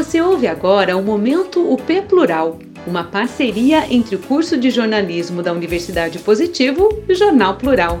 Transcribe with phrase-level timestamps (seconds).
[0.00, 5.52] Você ouve agora o Momento UP Plural, uma parceria entre o curso de jornalismo da
[5.52, 8.00] Universidade Positivo e o Jornal Plural.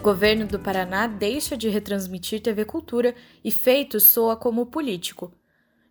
[0.00, 3.12] Governo do Paraná deixa de retransmitir TV Cultura
[3.42, 5.32] e feito soa como político.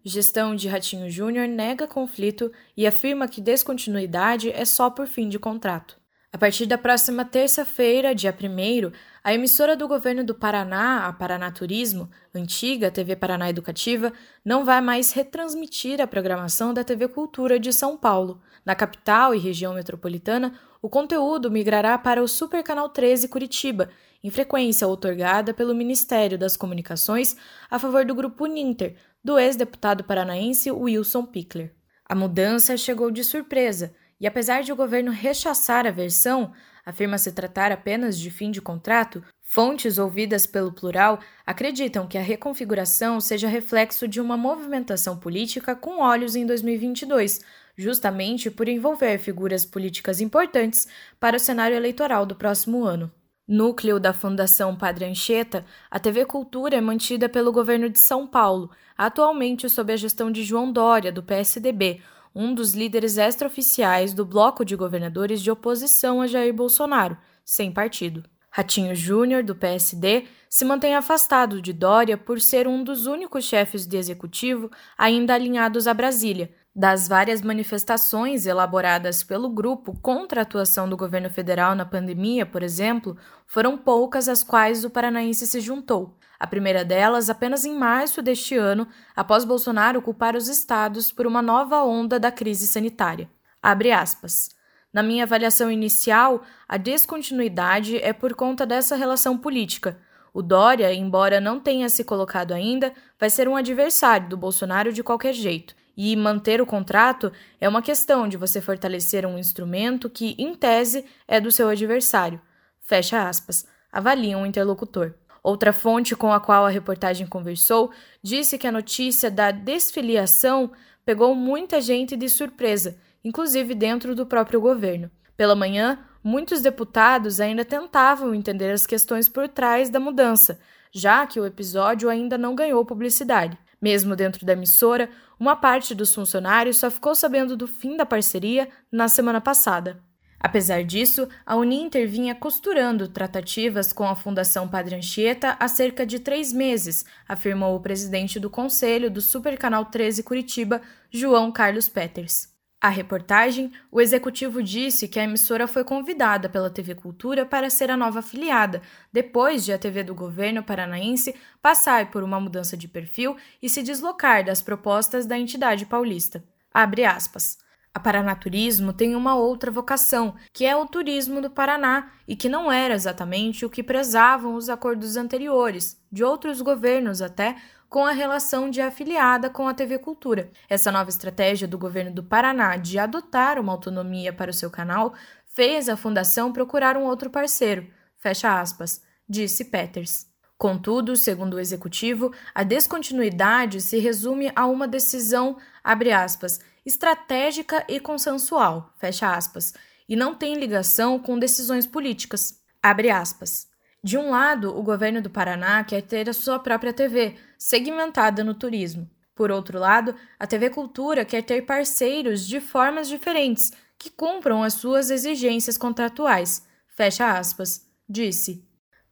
[0.02, 5.38] Gestão de Ratinho Júnior nega conflito e afirma que descontinuidade é só por fim de
[5.38, 6.00] contrato.
[6.32, 8.92] A partir da próxima terça-feira, dia 1,
[9.30, 14.12] a emissora do governo do Paraná, a Paraná Turismo, antiga TV Paraná Educativa,
[14.44, 18.42] não vai mais retransmitir a programação da TV Cultura de São Paulo.
[18.66, 23.92] Na capital e região metropolitana, o conteúdo migrará para o Super Canal 13 Curitiba,
[24.24, 27.38] em frequência outorgada pelo Ministério das Comunicações
[27.70, 31.76] a favor do grupo Ninter, do ex-deputado paranaense Wilson Pickler.
[32.04, 36.52] A mudança chegou de surpresa e, apesar de o governo rechaçar a versão,
[36.90, 42.22] afirma se tratar apenas de fim de contrato, fontes ouvidas pelo plural acreditam que a
[42.22, 47.42] reconfiguração seja reflexo de uma movimentação política com olhos em 2022,
[47.78, 50.88] justamente por envolver figuras políticas importantes
[51.20, 53.12] para o cenário eleitoral do próximo ano.
[53.48, 58.70] Núcleo da Fundação Padre Anchieta, a TV Cultura é mantida pelo governo de São Paulo,
[58.98, 62.02] atualmente sob a gestão de João Dória, do PSDB,
[62.34, 68.24] um dos líderes extraoficiais do bloco de governadores de oposição a Jair Bolsonaro, sem partido.
[68.52, 73.86] Ratinho Júnior, do PSD, se mantém afastado de Dória por ser um dos únicos chefes
[73.86, 76.52] de executivo ainda alinhados a Brasília.
[76.76, 82.62] Das várias manifestações elaboradas pelo grupo contra a atuação do governo federal na pandemia, por
[82.62, 83.18] exemplo,
[83.48, 86.18] foram poucas as quais o paranaense se juntou.
[86.40, 91.42] A primeira delas apenas em março deste ano, após Bolsonaro culpar os estados por uma
[91.42, 93.30] nova onda da crise sanitária.
[93.62, 94.50] Abre aspas.
[94.94, 100.00] Na minha avaliação inicial, a descontinuidade é por conta dessa relação política.
[100.34, 105.04] O Dória, embora não tenha se colocado ainda, vai ser um adversário do Bolsonaro de
[105.04, 105.76] qualquer jeito.
[106.02, 107.30] E manter o contrato
[107.60, 112.40] é uma questão de você fortalecer um instrumento que, em tese, é do seu adversário.
[112.80, 113.68] Fecha aspas.
[113.92, 115.14] Avalia um interlocutor.
[115.44, 117.92] Outra fonte com a qual a reportagem conversou
[118.24, 120.72] disse que a notícia da desfiliação
[121.04, 125.12] pegou muita gente de surpresa, inclusive dentro do próprio governo.
[125.36, 130.62] Pela manhã, muitos deputados ainda tentavam entender as questões por trás da mudança,
[130.94, 133.58] já que o episódio ainda não ganhou publicidade.
[133.82, 135.10] Mesmo dentro da emissora,
[135.40, 140.04] uma parte dos funcionários só ficou sabendo do fim da parceria na semana passada.
[140.40, 146.20] Apesar disso, a Uninter vinha costurando tratativas com a Fundação Padre Anchieta há cerca de
[146.20, 150.82] três meses, afirmou o presidente do Conselho do Supercanal 13 Curitiba,
[151.12, 152.59] João Carlos Peters.
[152.82, 157.92] A reportagem, o executivo disse que a emissora foi convidada pela TV Cultura para ser
[157.92, 158.82] a nova afiliada,
[159.12, 163.84] depois de a TV do governo paranaense passar por uma mudança de perfil e se
[163.84, 166.42] deslocar das propostas da entidade paulista.
[166.74, 167.58] Abre aspas.
[167.94, 172.72] A Paranaturismo tem uma outra vocação, que é o turismo do Paraná, e que não
[172.72, 177.56] era exatamente o que prezavam os acordos anteriores, de outros governos até,
[177.90, 180.52] com a relação de afiliada com a TV Cultura.
[180.70, 185.14] Essa nova estratégia do governo do Paraná de adotar uma autonomia para o seu canal
[185.48, 187.88] fez a fundação procurar um outro parceiro.
[188.18, 190.28] Fecha aspas, disse Peters.
[190.60, 198.00] Contudo, segundo o executivo, a descontinuidade se resume a uma decisão, abre aspas, estratégica e
[198.00, 199.74] consensual, fecha aspas,
[200.08, 203.68] e não tem ligação com decisões políticas, abre aspas.
[204.04, 208.54] De um lado, o governo do Paraná quer ter a sua própria TV, segmentada no
[208.54, 209.10] turismo.
[209.36, 214.74] Por outro lado, a TV Cultura quer ter parceiros de formas diferentes que cumpram as
[214.74, 216.66] suas exigências contratuais.
[216.96, 218.69] Fecha aspas, disse.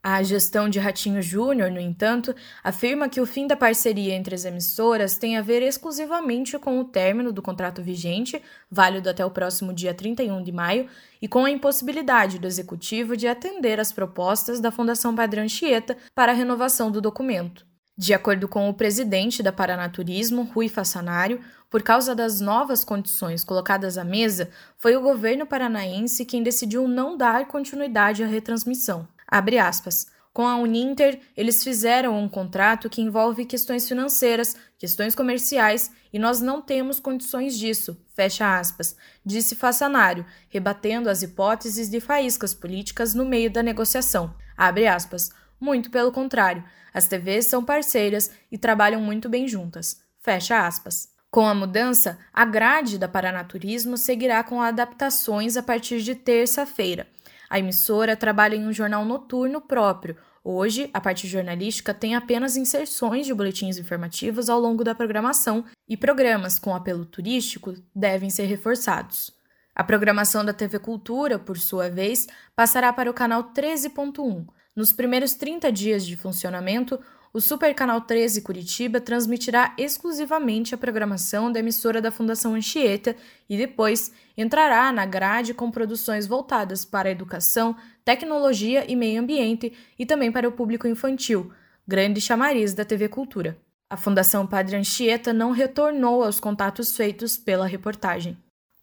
[0.10, 4.46] A gestão de Ratinho Júnior, no entanto, afirma que o fim da parceria entre as
[4.46, 8.42] emissoras tem a ver exclusivamente com o término do contrato vigente,
[8.72, 10.88] válido até o próximo dia 31 de maio,
[11.22, 16.32] e com a impossibilidade do executivo de atender às propostas da Fundação Padrão Anchieta para
[16.32, 17.66] a renovação do documento.
[17.98, 23.98] De acordo com o presidente da Paranaturismo, Rui Fassanário, por causa das novas condições colocadas
[23.98, 29.06] à mesa, foi o governo paranaense quem decidiu não dar continuidade à retransmissão.
[29.28, 30.08] Abre aspas.
[30.38, 36.40] Com a Uninter, eles fizeram um contrato que envolve questões financeiras, questões comerciais, e nós
[36.40, 38.96] não temos condições disso, fecha aspas,
[39.26, 44.34] disse Fassanário, rebatendo as hipóteses de faíscas políticas no meio da negociação.
[44.56, 45.32] Abre aspas.
[45.60, 46.64] Muito pelo contrário,
[46.94, 50.00] as TVs são parceiras e trabalham muito bem juntas.
[50.20, 51.10] Fecha aspas.
[51.32, 57.08] Com a mudança, a grade da Paranaturismo seguirá com adaptações a partir de terça-feira.
[57.50, 60.18] A emissora trabalha em um jornal noturno próprio.
[60.44, 65.98] Hoje, a parte jornalística tem apenas inserções de boletins informativos ao longo da programação e
[65.98, 69.32] programas com apelo turístico devem ser reforçados.
[69.76, 74.48] A programação da TV Cultura, por sua vez, passará para o canal 13.1.
[74.76, 77.00] Nos primeiros 30 dias de funcionamento,
[77.38, 83.16] o Super Canal 13 Curitiba transmitirá exclusivamente a programação da emissora da Fundação Anchieta
[83.48, 89.72] e depois entrará na grade com produções voltadas para a educação, tecnologia e meio ambiente
[90.00, 91.54] e também para o público infantil,
[91.88, 93.56] grande chamariz da TV Cultura.
[93.88, 98.36] A Fundação Padre Anchieta não retornou aos contatos feitos pela reportagem.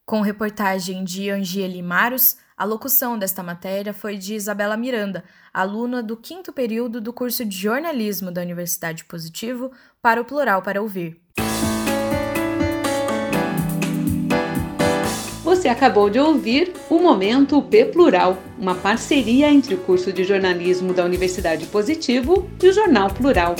[0.06, 6.16] Com reportagem de Angieli Maros, a locução desta matéria foi de Isabela Miranda, aluna do
[6.16, 11.20] quinto período do curso de jornalismo da Universidade Positivo, para o Plural para Ouvir.
[15.42, 20.94] Você acabou de ouvir o Momento P Plural, uma parceria entre o curso de jornalismo
[20.94, 23.56] da Universidade Positivo e o Jornal Plural.